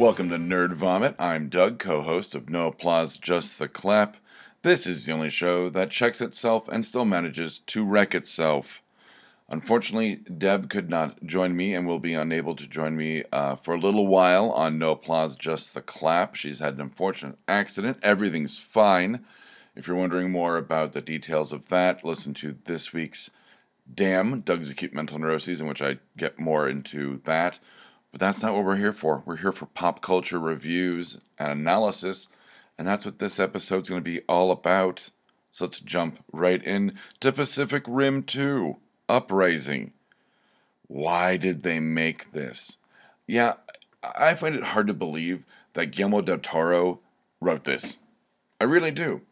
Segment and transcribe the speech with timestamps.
[0.00, 1.14] Welcome to Nerd Vomit.
[1.18, 4.16] I'm Doug, co host of No Applause, Just the Clap.
[4.62, 8.80] This is the only show that checks itself and still manages to wreck itself.
[9.50, 13.74] Unfortunately, Deb could not join me and will be unable to join me uh, for
[13.74, 16.34] a little while on No Applause, Just the Clap.
[16.34, 17.98] She's had an unfortunate accident.
[18.02, 19.22] Everything's fine.
[19.76, 23.32] If you're wondering more about the details of that, listen to this week's
[23.92, 27.58] Damn, Doug's Acute Mental Neuroses, in which I get more into that.
[28.10, 29.22] But that's not what we're here for.
[29.24, 32.28] We're here for pop culture reviews and analysis,
[32.76, 35.10] and that's what this episode's going to be all about.
[35.52, 38.76] So let's jump right in to Pacific Rim 2
[39.08, 39.92] Uprising.
[40.86, 42.78] Why did they make this?
[43.26, 43.54] Yeah,
[44.02, 47.00] I find it hard to believe that Guillermo del Toro
[47.40, 47.98] wrote this.
[48.60, 49.22] I really do.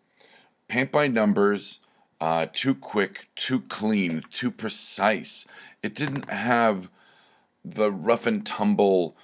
[0.69, 1.81] Paint by numbers,
[2.20, 5.47] uh, too quick, too clean, too precise.
[5.83, 6.89] It didn't have
[7.74, 9.16] the rough and tumble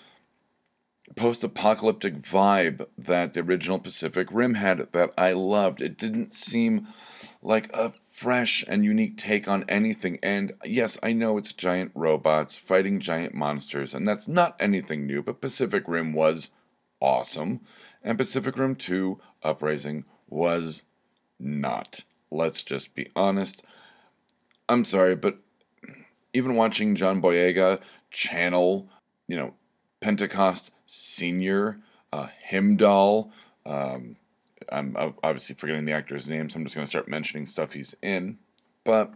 [1.16, 5.80] post apocalyptic vibe that the original Pacific Rim had that I loved.
[5.80, 6.88] It didn't seem
[7.42, 10.18] like a fresh and unique take on anything.
[10.22, 15.22] And yes, I know it's giant robots fighting giant monsters, and that's not anything new,
[15.22, 16.50] but Pacific Rim was
[17.00, 17.60] awesome,
[18.02, 20.82] and Pacific Rim 2 Uprising was
[21.38, 22.04] not.
[22.30, 23.62] Let's just be honest.
[24.68, 25.38] I'm sorry, but
[26.32, 27.80] even watching John Boyega
[28.14, 28.88] channel,
[29.28, 29.54] you know,
[30.00, 31.80] Pentecost Senior,
[32.12, 33.30] uh, Heimdall.
[33.66, 34.16] Um,
[34.70, 37.94] I'm obviously forgetting the actor's name, so I'm just going to start mentioning stuff he's
[38.00, 38.38] in.
[38.84, 39.12] But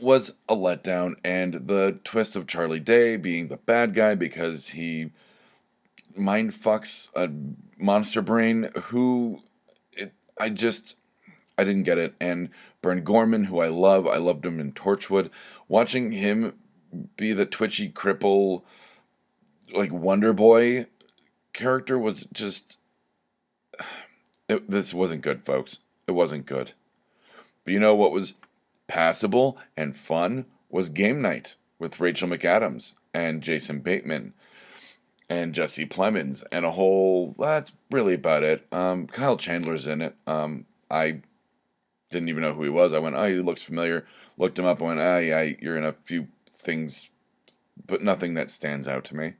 [0.00, 5.10] was a letdown, and the twist of Charlie Day being the bad guy because he
[6.14, 7.30] mind fucks a
[7.82, 9.42] monster brain who
[9.92, 10.96] it, I just
[11.58, 12.14] I didn't get it.
[12.20, 12.50] And
[12.82, 15.30] Burn Gorman, who I love, I loved him in Torchwood.
[15.68, 16.54] Watching him
[17.16, 18.62] be the twitchy cripple
[19.74, 20.86] like Wonder Boy
[21.52, 22.78] character was just
[24.48, 25.80] it, this wasn't good, folks.
[26.06, 26.72] It wasn't good.
[27.64, 28.34] But you know what was
[28.86, 34.34] passable and fun was Game Night with Rachel McAdams and Jason Bateman
[35.28, 38.66] and Jesse Plemons and a whole that's really about it.
[38.72, 40.14] Um, Kyle Chandler's in it.
[40.26, 41.22] Um, I
[42.10, 42.92] didn't even know who he was.
[42.92, 44.06] I went, oh, he looks familiar.
[44.38, 44.80] Looked him up.
[44.80, 46.28] I went, ah, oh, yeah, you're in a few
[46.66, 47.08] things,
[47.86, 49.34] but nothing that stands out to me.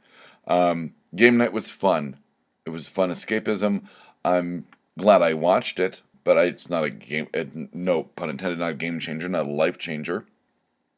[0.47, 2.17] Um, game night was fun.
[2.65, 3.85] It was fun escapism.
[4.25, 4.67] I'm
[4.99, 7.29] glad I watched it, but I, it's not a game.
[7.35, 10.25] It, no pun intended, not a game changer, not a life changer.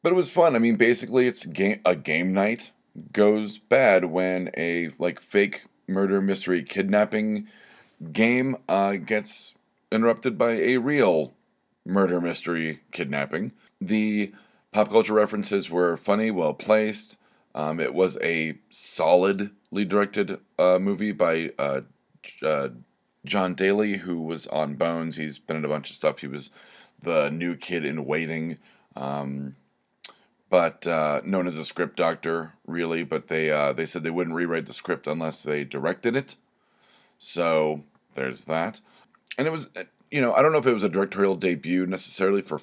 [0.01, 0.55] But it was fun.
[0.55, 2.71] I mean, basically, it's game a game night
[3.11, 7.47] goes bad when a like fake murder mystery kidnapping
[8.11, 9.53] game uh, gets
[9.91, 11.33] interrupted by a real
[11.85, 13.51] murder mystery kidnapping.
[13.81, 14.31] The
[14.71, 17.17] Pop culture references were funny, well placed.
[17.55, 21.81] Um, it was a solidly directed uh, movie by uh,
[22.43, 22.69] uh,
[23.25, 25.15] John Daley, who was on Bones.
[25.15, 26.19] He's been in a bunch of stuff.
[26.19, 26.51] He was
[27.01, 28.59] the new kid in Waiting,
[28.95, 29.55] um,
[30.49, 33.03] but uh, known as a script doctor, really.
[33.03, 36.35] But they uh, they said they wouldn't rewrite the script unless they directed it.
[37.17, 38.81] So there's that.
[39.37, 39.69] And it was,
[40.11, 42.59] you know, I don't know if it was a directorial debut necessarily for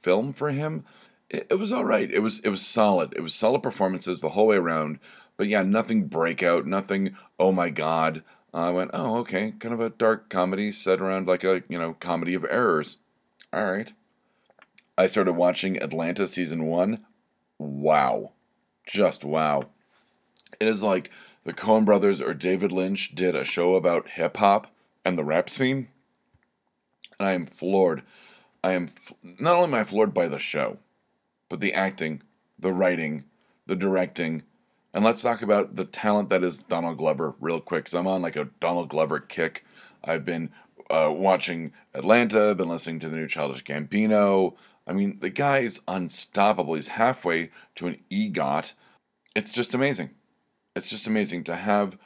[0.00, 0.84] film for him,
[1.30, 2.10] it, it was all right.
[2.10, 3.14] It was it was solid.
[3.16, 4.98] It was solid performances the whole way around.
[5.36, 7.16] But yeah, nothing breakout, nothing.
[7.38, 8.22] Oh my god.
[8.52, 11.78] Uh, I went, oh okay, kind of a dark comedy set around like a you
[11.78, 12.98] know comedy of errors.
[13.52, 13.92] All right.
[14.98, 17.06] I started watching Atlanta season one.
[17.58, 18.32] Wow,
[18.86, 19.64] just wow.
[20.58, 21.10] It is like
[21.44, 24.66] the Coen brothers or David Lynch did a show about hip hop
[25.04, 25.88] and the rap scene.
[27.18, 28.02] And I am floored.
[28.62, 28.90] I am
[29.22, 30.78] not only am I floored by the show,
[31.50, 32.22] but the acting,
[32.58, 33.24] the writing,
[33.66, 34.44] the directing,
[34.94, 37.84] and let's talk about the talent that is Donald Glover real quick.
[37.84, 39.64] Cause I'm on like a Donald Glover kick.
[40.02, 40.50] I've been
[40.88, 44.54] uh, watching Atlanta, I've been listening to the new Childish Gambino.
[44.86, 46.74] I mean, the guy is unstoppable.
[46.74, 48.72] He's halfway to an EGOT.
[49.36, 50.10] It's just amazing.
[50.74, 51.96] It's just amazing to have.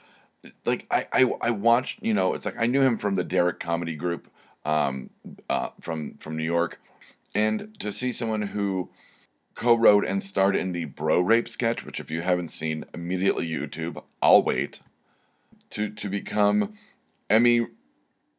[0.67, 2.03] Like I, I, I watched.
[2.03, 4.29] You know, it's like I knew him from the Derrick Comedy Group,
[4.67, 5.09] um,
[5.49, 6.81] uh, from from New York,
[7.35, 8.91] and to see someone who
[9.55, 14.03] co-wrote and starred in the Bro Rape sketch, which if you haven't seen, immediately YouTube.
[14.21, 14.81] I'll wait
[15.71, 16.75] to to become
[17.31, 17.67] Emmy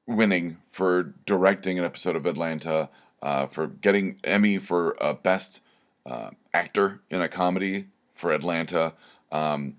[0.07, 2.89] winning for directing an episode of Atlanta,
[3.21, 5.61] uh, for getting Emmy for uh, best
[6.05, 8.93] uh, actor in a comedy for Atlanta,
[9.31, 9.75] um,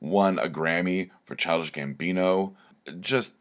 [0.00, 2.54] won a Grammy for Childish Gambino.
[3.00, 3.34] Just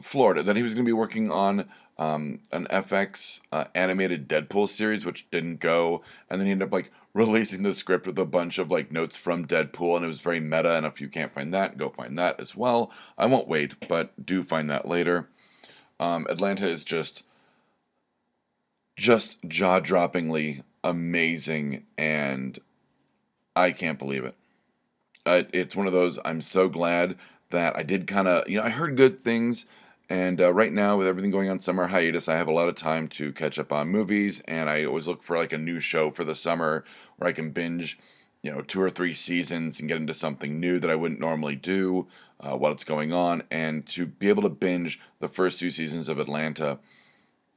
[0.00, 1.68] Florida that he was going to be working on
[1.98, 6.72] um, an FX uh, animated Deadpool series, which didn't go, and then he ended up
[6.72, 10.20] like releasing the script with a bunch of like notes from Deadpool, and it was
[10.20, 10.76] very meta.
[10.76, 12.90] And if you can't find that, go find that as well.
[13.16, 15.28] I won't wait, but do find that later.
[15.98, 17.24] Um, Atlanta is just
[18.96, 22.58] just jaw droppingly amazing, and
[23.54, 24.34] I can't believe it.
[25.24, 26.18] Uh, it's one of those.
[26.24, 27.16] I'm so glad
[27.50, 29.66] that I did kind of, you know, I heard good things.
[30.08, 32.76] And uh, right now, with everything going on summer hiatus, I have a lot of
[32.76, 34.40] time to catch up on movies.
[34.46, 36.84] And I always look for like a new show for the summer
[37.16, 37.98] where I can binge,
[38.42, 41.56] you know, two or three seasons and get into something new that I wouldn't normally
[41.56, 42.06] do
[42.38, 43.42] uh, while it's going on.
[43.50, 46.78] And to be able to binge the first two seasons of Atlanta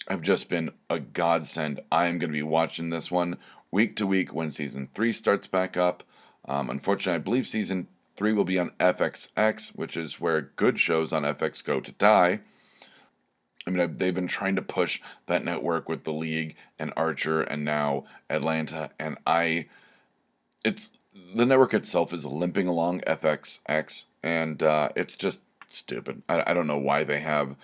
[0.08, 1.82] have just been a godsend.
[1.92, 3.38] I am going to be watching this one
[3.70, 6.04] week to week when season three starts back up.
[6.48, 7.88] Um, unfortunately, I believe season
[8.20, 12.42] three will be on FXX, which is where good shows on FX go to die.
[13.66, 17.64] I mean, they've been trying to push that network with the League and Archer and
[17.64, 19.68] now Atlanta, and I,
[20.66, 20.92] it's
[21.34, 26.22] the network itself is limping along FXX, and uh, it's just stupid.
[26.28, 27.56] I, I don't know why they have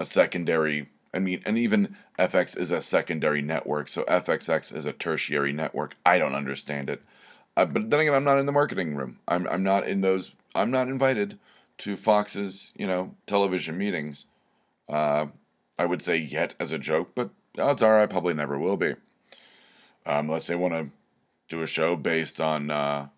[0.00, 0.88] a secondary.
[1.14, 5.96] I mean, and even FX is a secondary network, so FXX is a tertiary network.
[6.04, 7.00] I don't understand it.
[7.60, 9.18] Uh, but then again, I'm not in the marketing room.
[9.28, 10.32] I'm I'm not in those.
[10.54, 11.38] I'm not invited
[11.78, 14.24] to Fox's you know television meetings.
[14.88, 15.26] Uh,
[15.78, 17.28] I would say yet as a joke, but
[17.58, 18.92] odds are I probably never will be,
[20.06, 20.88] um, unless they want to
[21.50, 23.08] do a show based on uh,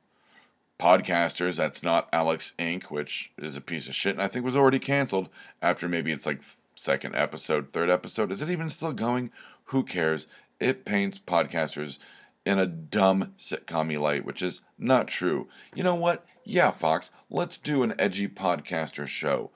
[0.77, 1.57] podcasters.
[1.57, 4.81] That's not Alex Inc., which is a piece of shit, and I think was already
[4.81, 5.29] canceled
[5.61, 6.43] after maybe it's like
[6.75, 8.33] second episode, third episode.
[8.33, 9.31] Is it even still going?
[9.67, 10.27] Who cares?
[10.59, 11.99] It paints podcasters
[12.45, 15.49] in a dumb sitcom light, which is not true.
[15.75, 16.25] You know what?
[16.45, 19.51] Yeah, Fox, let's do an edgy podcaster show.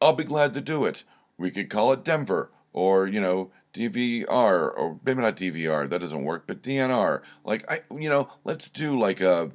[0.00, 1.04] I'll be glad to do it.
[1.36, 6.24] We could call it Denver, or, you know, DVR, or maybe not DVR, that doesn't
[6.24, 7.22] work, but DNR.
[7.44, 9.50] Like, I, you know, let's do like a,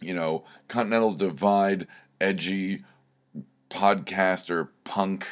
[0.00, 1.86] you know, Continental Divide,
[2.20, 2.84] edgy
[3.68, 5.26] podcaster, punk,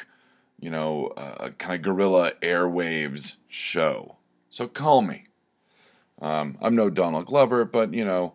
[0.59, 4.17] you know, uh, kind of guerrilla airwaves show.
[4.49, 5.25] So call me.
[6.21, 8.33] Um, I'm no Donald Glover, but you know,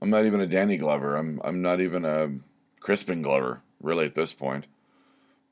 [0.00, 1.16] I'm not even a Danny Glover.
[1.16, 2.30] I'm I'm not even a
[2.80, 4.66] Crispin Glover, really, at this point.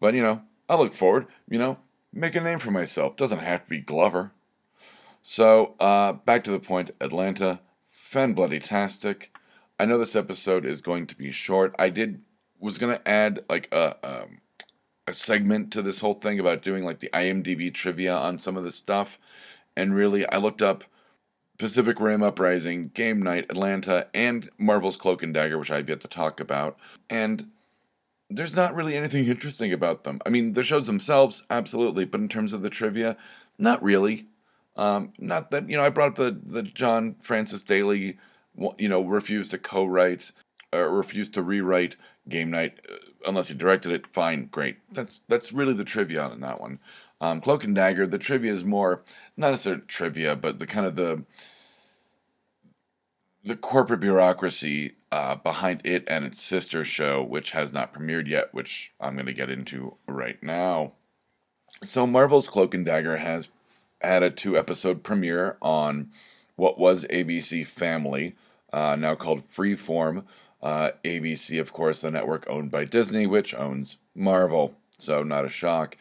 [0.01, 1.27] But you know, I look forward.
[1.49, 1.79] You know,
[2.13, 3.17] make a name for myself.
[3.17, 4.33] Doesn't have to be Glover.
[5.23, 6.91] So uh, back to the point.
[7.01, 7.61] Atlanta,
[7.91, 9.37] fan bloody tastic.
[9.79, 11.75] I know this episode is going to be short.
[11.79, 12.21] I did
[12.59, 14.41] was gonna add like a um,
[15.07, 18.65] a segment to this whole thing about doing like the IMDb trivia on some of
[18.65, 19.19] the stuff,
[19.77, 20.85] and really I looked up
[21.63, 26.09] Pacific Rim Uprising, Game Night, Atlanta, and Marvel's Cloak and Dagger, which I've yet to
[26.09, 26.77] talk about.
[27.09, 27.51] And
[28.29, 30.21] there's not really anything interesting about them.
[30.27, 33.17] I mean, the shows themselves, absolutely, but in terms of the trivia,
[33.59, 34.27] not really.
[34.75, 38.19] Um, not that you know, I brought up the the John Francis Daley,
[38.77, 40.33] you know, refused to co-write
[40.73, 41.95] or refused to rewrite
[42.29, 44.09] Game Night uh, unless he directed it.
[44.09, 44.79] Fine, great.
[44.91, 46.81] That's that's really the trivia on that one.
[47.21, 49.05] Um, Cloak and Dagger, the trivia is more
[49.37, 51.23] not necessarily trivia, but the kind of the
[53.45, 58.55] the corporate bureaucracy uh, behind it and its sister show, which has not premiered yet,
[58.55, 60.93] which I'm going to get into right now.
[61.83, 63.49] So, Marvel's Cloak and Dagger has
[64.01, 66.11] had a two episode premiere on
[66.57, 68.37] what was ABC Family,
[68.73, 70.25] uh, now called Freeform.
[70.63, 75.49] Uh, ABC, of course, the network owned by Disney, which owns Marvel, so not a
[75.49, 75.97] shock.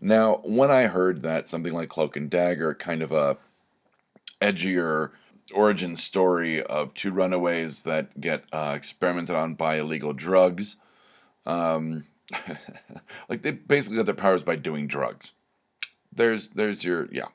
[0.00, 3.36] Now, when I heard that something like Cloak and Dagger, kind of a
[4.40, 5.10] edgier
[5.54, 10.76] origin story of two runaways that get uh, experimented on by illegal drugs.
[11.44, 12.06] Um,
[13.28, 15.32] like they basically got their powers by doing drugs.
[16.12, 17.28] There's there's your yeah,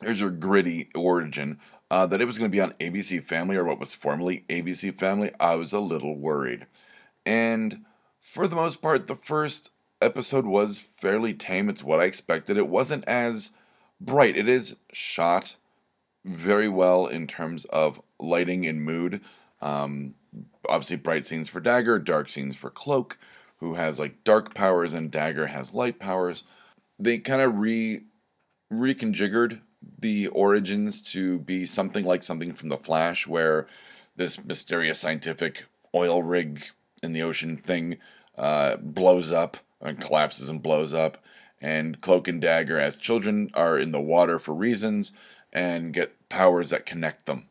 [0.00, 1.58] there's your gritty origin.
[1.88, 4.92] Uh, that it was going to be on ABC Family or what was formerly ABC
[4.92, 6.66] Family, I was a little worried.
[7.24, 7.84] And
[8.20, 9.70] for the most part, the first
[10.02, 11.68] episode was fairly tame.
[11.68, 12.56] It's what I expected.
[12.56, 13.52] It wasn't as
[14.00, 14.36] bright.
[14.36, 15.54] It is shot
[16.26, 19.20] very well in terms of lighting and mood.
[19.62, 20.14] Um,
[20.68, 23.18] obviously, bright scenes for Dagger, dark scenes for Cloak,
[23.60, 26.44] who has like dark powers, and Dagger has light powers.
[26.98, 28.02] They kind of re
[28.72, 29.60] reconfigured
[29.98, 33.66] the origins to be something like something from The Flash, where
[34.16, 36.64] this mysterious scientific oil rig
[37.02, 37.98] in the ocean thing
[38.36, 41.22] uh, blows up and collapses and blows up.
[41.60, 45.12] And Cloak and Dagger, as children, are in the water for reasons
[45.56, 47.48] and get powers that connect them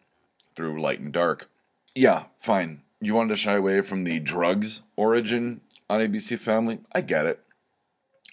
[0.56, 1.50] through light and dark.
[1.94, 2.84] Yeah, fine.
[3.02, 5.60] You wanted to shy away from the drugs origin
[5.90, 6.80] on ABC Family?
[6.94, 7.42] I get it.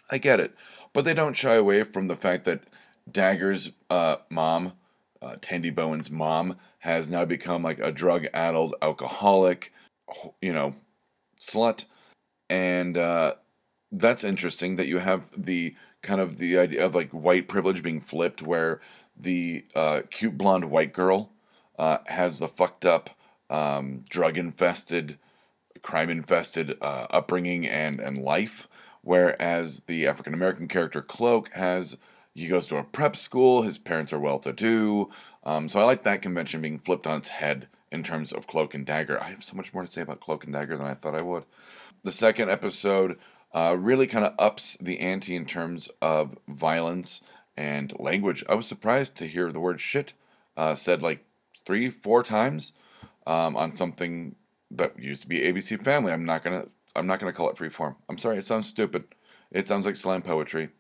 [0.09, 0.55] I get it.
[0.93, 2.63] But they don't shy away from the fact that
[3.11, 4.75] Dagger's uh, mom
[5.23, 9.73] uh, Tandy Bowen's mom has now become like a drug addled alcoholic,
[10.41, 10.75] you know,
[11.41, 11.85] slut.
[12.51, 13.35] And uh,
[13.91, 18.01] that's interesting that you have the kind of the idea of like white privilege being
[18.01, 18.81] flipped, where
[19.23, 21.33] the uh, cute blonde white girl
[21.79, 23.11] uh, has the fucked up,
[23.51, 25.19] um, drug infested,
[25.83, 28.69] crime infested uh, upbringing and, and life,
[29.03, 31.97] whereas the African American character Cloak has
[32.35, 33.63] he goes to a prep school.
[33.63, 35.11] His parents are well to do.
[35.45, 38.75] Um, so I like that convention being flipped on its head in terms of Cloak
[38.75, 39.23] and Dagger.
[39.23, 41.23] I have so much more to say about Cloak and Dagger than I thought I
[41.23, 41.45] would.
[42.05, 43.19] The second episode
[43.55, 47.21] uh, really kind of ups the ante in terms of violence
[47.57, 48.45] and language.
[48.49, 50.13] I was surprised to hear the word shit
[50.57, 51.25] uh, said like
[51.57, 52.73] three, four times
[53.27, 54.37] um, on something
[54.71, 56.13] that used to be ABC Family.
[56.13, 57.97] I'm not gonna I'm not gonna call it freeform.
[58.09, 59.05] I'm sorry, it sounds stupid.
[59.51, 60.71] It sounds like slam poetry.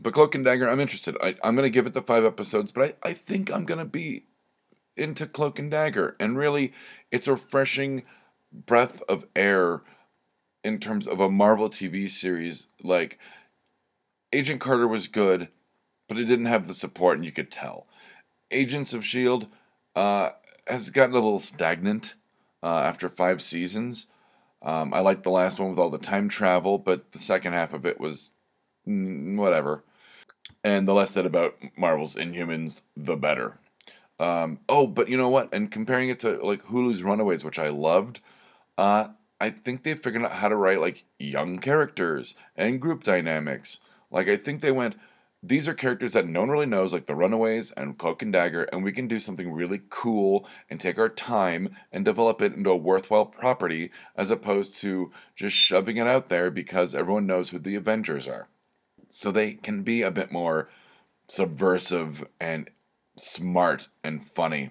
[0.00, 1.16] But Cloak and Dagger, I'm interested.
[1.22, 3.84] I, I'm going to give it the five episodes, but I, I think I'm to
[3.84, 4.24] be
[4.96, 6.16] into Cloak and Dagger.
[6.18, 6.72] And really,
[7.10, 8.02] it's a refreshing
[8.52, 9.82] breath of air
[10.62, 12.66] in terms of a Marvel TV series.
[12.82, 13.18] Like,
[14.32, 15.48] Agent Carter was good,
[16.14, 17.86] but it didn't have the support, and you could tell.
[18.50, 19.48] Agents of S.H.I.E.L.D.
[19.96, 20.30] Uh,
[20.68, 22.14] has gotten a little stagnant
[22.62, 24.06] uh, after five seasons.
[24.62, 27.74] Um, I liked the last one with all the time travel, but the second half
[27.74, 28.32] of it was
[28.84, 29.82] whatever.
[30.62, 33.58] And the less said about Marvel's Inhumans, the better.
[34.20, 35.52] Um, oh, but you know what?
[35.52, 38.20] And comparing it to like Hulu's Runaways, which I loved,
[38.78, 39.08] uh,
[39.40, 43.80] I think they figured out how to write like young characters and group dynamics.
[44.10, 44.96] Like I think they went,
[45.46, 48.62] these are characters that no one really knows, like the Runaways and Cloak and Dagger,
[48.64, 52.70] and we can do something really cool and take our time and develop it into
[52.70, 57.58] a worthwhile property, as opposed to just shoving it out there because everyone knows who
[57.58, 58.48] the Avengers are.
[59.10, 60.70] So they can be a bit more
[61.28, 62.70] subversive and
[63.16, 64.70] smart and funny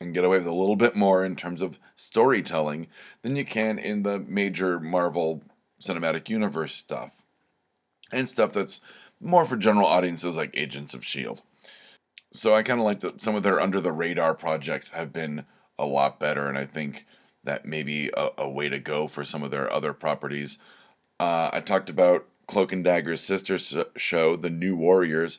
[0.00, 2.86] and get away with a little bit more in terms of storytelling
[3.22, 5.42] than you can in the major Marvel
[5.80, 7.22] Cinematic Universe stuff
[8.12, 8.80] and stuff that's
[9.22, 11.40] more for general audiences like Agents of S.H.I.E.L.D.
[12.32, 15.44] So I kind of like that some of their under the radar projects have been
[15.78, 17.06] a lot better, and I think
[17.44, 20.58] that may be a, a way to go for some of their other properties.
[21.20, 23.58] Uh, I talked about Cloak and Dagger's sister
[23.96, 25.38] show, The New Warriors,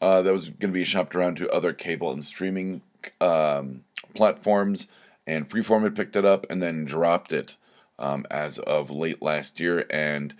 [0.00, 2.82] uh, that was going to be shopped around to other cable and streaming
[3.20, 4.88] um, platforms,
[5.26, 7.56] and Freeform had picked it up and then dropped it
[7.98, 9.86] um, as of late last year.
[9.90, 10.34] And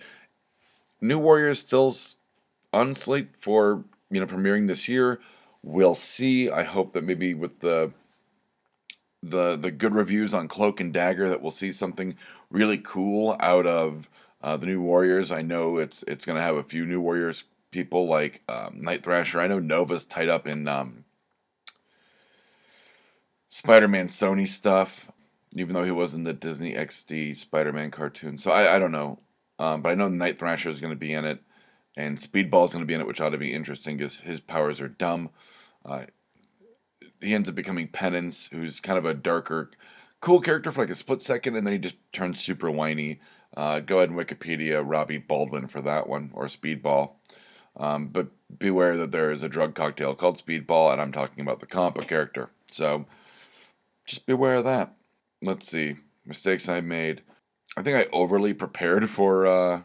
[1.01, 1.91] New Warriors still
[2.77, 5.19] on slate for you know premiering this year.
[5.63, 6.49] We'll see.
[6.49, 7.91] I hope that maybe with the
[9.21, 12.15] the the good reviews on Cloak and Dagger that we'll see something
[12.49, 14.09] really cool out of
[14.41, 17.43] uh, the new Warriors, I know it's it's going to have a few new Warriors
[17.71, 19.39] people like um, Night Thrasher.
[19.39, 21.05] I know Nova's tied up in um,
[23.49, 25.11] Spider-Man Sony stuff,
[25.53, 28.37] even though he was in the Disney XD Spider-Man cartoon.
[28.37, 29.19] So I, I don't know,
[29.59, 31.41] um, but I know Night Thrasher is going to be in it,
[31.97, 34.39] and Speedball is going to be in it, which ought to be interesting because his
[34.39, 35.31] powers are dumb.
[35.83, 36.03] Uh,
[37.19, 39.71] he ends up becoming Penance, who's kind of a darker,
[40.21, 43.19] cool character for like a split second, and then he just turns super whiny.
[43.55, 47.13] Uh, go ahead and Wikipedia Robbie Baldwin for that one, or Speedball.
[47.75, 48.27] Um, but
[48.59, 52.07] beware that there is a drug cocktail called Speedball, and I'm talking about the compa
[52.07, 52.51] character.
[52.69, 53.07] So
[54.05, 54.93] just beware of that.
[55.41, 55.95] Let's see.
[56.25, 57.23] Mistakes I made.
[57.75, 59.81] I think I overly prepared for uh,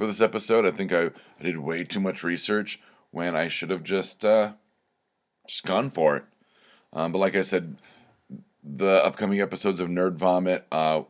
[0.00, 0.64] for this episode.
[0.64, 1.06] I think I,
[1.38, 2.80] I did way too much research
[3.10, 4.52] when I should have just uh,
[5.46, 6.24] just gone for it.
[6.92, 7.76] Um, but like I said,
[8.64, 11.02] the upcoming episodes of Nerd Vomit uh,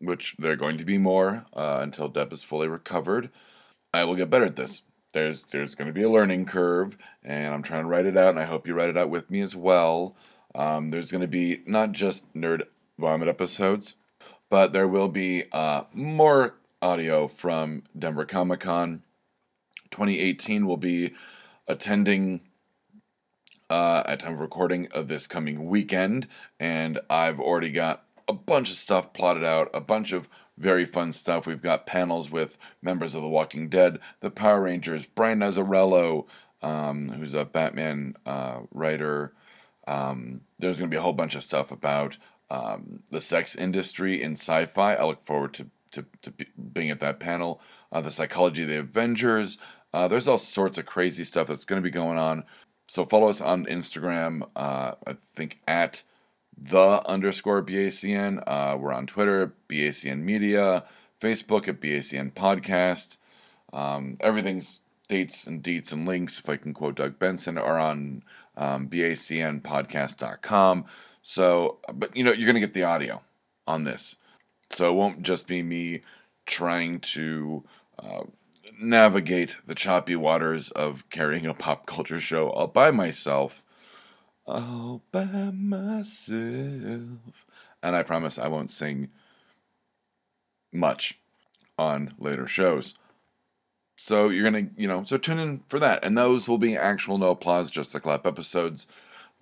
[0.00, 3.30] which there are going to be more uh, until Deb is fully recovered.
[3.94, 4.82] I will get better at this.
[5.12, 8.30] There's there's going to be a learning curve, and I'm trying to write it out,
[8.30, 10.16] and I hope you write it out with me as well.
[10.54, 12.62] Um, there's going to be not just nerd
[12.98, 13.94] vomit episodes,
[14.48, 19.02] but there will be uh, more audio from Denver Comic Con.
[19.90, 21.14] 2018 will be
[21.66, 22.40] attending
[23.68, 26.26] uh, at time of recording of this coming weekend,
[26.58, 31.12] and I've already got a bunch of stuff plotted out, a bunch of very fun
[31.12, 31.46] stuff.
[31.46, 36.26] We've got panels with members of The Walking Dead, the Power Rangers, Brian Azzarello,
[36.62, 39.32] um, who's a Batman uh, writer.
[39.86, 42.18] Um, there's going to be a whole bunch of stuff about
[42.50, 44.94] um, the sex industry in sci fi.
[44.94, 46.32] I look forward to, to, to
[46.72, 47.60] being at that panel.
[47.92, 49.58] Uh, the psychology of the Avengers.
[49.92, 52.44] Uh, there's all sorts of crazy stuff that's going to be going on.
[52.86, 54.42] So follow us on Instagram.
[54.54, 56.02] Uh, I think at
[56.56, 58.42] the underscore BACN.
[58.46, 60.84] Uh, we're on Twitter, BACN Media,
[61.20, 63.16] Facebook at BACN Podcast.
[63.72, 68.22] Um, everything's dates and deets and links, if I can quote Doug Benson, are on
[68.56, 70.84] um, bacnpodcast.com.
[71.22, 73.22] So, but you know, you're going to get the audio
[73.66, 74.16] on this.
[74.70, 76.02] So it won't just be me
[76.46, 77.64] trying to
[77.98, 78.22] uh,
[78.80, 83.62] navigate the choppy waters of carrying a pop culture show all by myself.
[84.46, 87.46] All by myself.
[87.82, 89.08] And I promise I won't sing
[90.72, 91.18] much
[91.78, 92.94] on later shows.
[93.96, 97.18] So you're gonna, you know, so tune in for that, and those will be actual
[97.18, 98.86] no applause, just the clap episodes.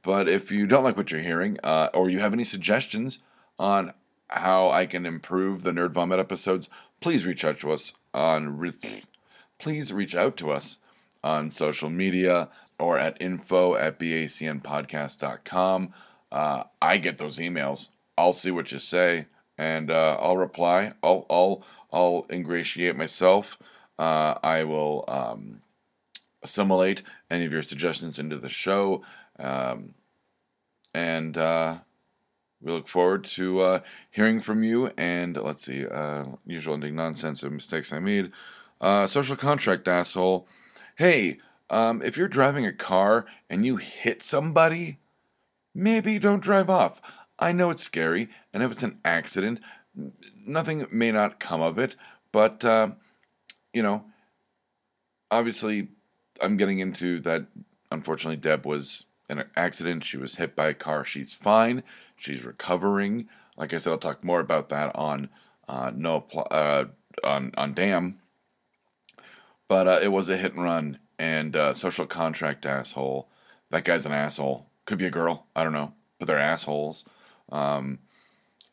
[0.02, 3.20] But if you don't like what you're hearing, uh, or you have any suggestions
[3.58, 3.92] on
[4.28, 6.68] how I can improve the Nerd Vomit episodes,
[7.00, 8.72] please reach out to us on.
[9.58, 10.78] Please reach out to us
[11.24, 15.94] on social media or at info at bacnpodcast.com.
[16.30, 17.88] Uh, I get those emails.
[18.16, 19.26] I'll see what you say
[19.58, 20.92] and uh, I'll reply.
[21.02, 23.58] I'll I'll I'll ingratiate myself.
[23.98, 25.60] Uh, I will um,
[26.42, 29.02] assimilate any of your suggestions into the show,
[29.38, 29.94] um,
[30.94, 31.78] and uh,
[32.60, 34.92] we look forward to uh, hearing from you.
[34.96, 38.32] And let's see, uh, usual ending nonsense of mistakes I made.
[38.80, 40.46] Uh, social contract asshole.
[40.96, 41.38] Hey,
[41.70, 44.98] um, if you're driving a car and you hit somebody,
[45.74, 47.00] maybe don't drive off.
[47.38, 49.60] I know it's scary, and if it's an accident,
[50.44, 51.94] nothing may not come of it,
[52.32, 52.90] but, uh,
[53.72, 54.04] you know,
[55.30, 55.88] obviously,
[56.40, 57.46] I'm getting into that.
[57.90, 60.04] Unfortunately, Deb was in an accident.
[60.04, 61.04] She was hit by a car.
[61.04, 61.82] She's fine.
[62.16, 63.28] She's recovering.
[63.56, 65.28] Like I said, I'll talk more about that on
[65.68, 66.84] uh, no uh,
[67.24, 68.18] on on Damn.
[69.68, 73.28] But uh, it was a hit and run, and uh, social contract asshole.
[73.70, 74.66] That guy's an asshole.
[74.86, 75.46] Could be a girl.
[75.54, 77.04] I don't know, but they're assholes.
[77.50, 77.98] Um,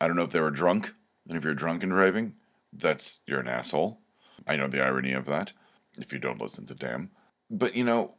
[0.00, 0.94] I don't know if they were drunk,
[1.28, 2.34] and if you're drunk and driving,
[2.72, 3.98] that's you're an asshole.
[4.46, 5.52] I know the irony of that.
[5.98, 7.10] If you don't listen to Damn,
[7.50, 8.14] but you know,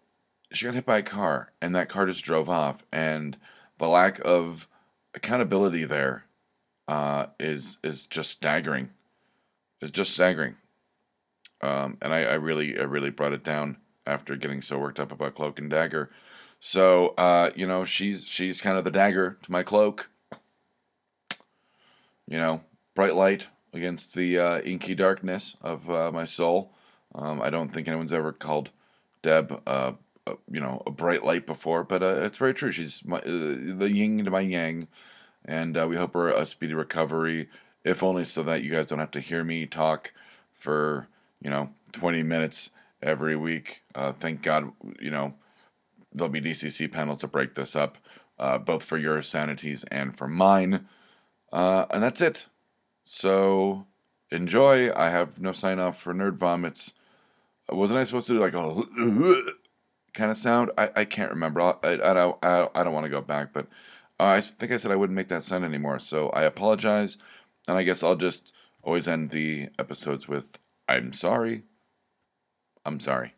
[0.51, 3.37] she got hit by a car, and that car just drove off, and
[3.77, 4.67] the lack of
[5.13, 6.25] accountability there
[6.87, 8.89] uh, is is just staggering.
[9.81, 10.55] It's just staggering.
[11.61, 15.11] Um, and I, I really I really brought it down after getting so worked up
[15.11, 16.09] about Cloak and Dagger.
[16.59, 20.09] So uh, you know, she's she's kind of the dagger to my cloak
[22.27, 22.61] you know,
[22.93, 26.73] bright light against the uh, inky darkness of uh, my soul.
[27.15, 28.71] Um, I don't think anyone's ever called
[29.21, 29.61] Deb,
[30.27, 32.71] uh, uh you know, a bright light before, but uh, it's very true.
[32.71, 34.87] She's my, uh, the yin to my yang,
[35.45, 37.49] and we hope her a speedy recovery,
[37.83, 40.13] if only so that you guys don't have to hear me talk
[40.53, 41.07] for,
[41.41, 43.83] you know, 20 minutes every week.
[44.19, 45.33] thank God, you know,
[46.13, 47.97] there'll be DCC panels to break this up,
[48.65, 50.87] both for your sanities and for mine.
[51.51, 52.47] Uh, and that's it.
[53.03, 53.85] So
[54.31, 54.93] enjoy.
[54.93, 56.93] I have no sign off for nerd vomits.
[57.69, 58.59] Wasn't I supposed to do like a
[60.17, 60.71] kind of sound?
[60.77, 61.61] I, I can't remember.
[61.61, 63.67] I, I, I don't, I, don't want to go back, but
[64.19, 65.99] uh, I think I said I wouldn't make that sound anymore.
[65.99, 67.17] So I apologize.
[67.67, 68.51] And I guess I'll just
[68.81, 71.63] always end the episodes with I'm sorry.
[72.85, 73.33] I'm sorry.